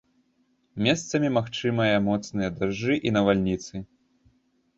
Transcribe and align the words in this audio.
Месцамі 0.87 1.29
магчымыя 1.37 1.99
моцныя 2.07 2.49
дажджы 2.57 2.95
і 3.11 3.13
навальніцы. 3.19 3.75